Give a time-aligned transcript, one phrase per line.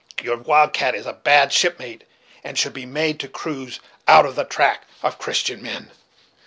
[0.23, 2.05] Your wild cat is a bad shipmate,
[2.43, 5.91] and should be made to cruise out of the track of Christian men."